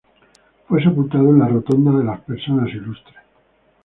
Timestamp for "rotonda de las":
1.47-2.21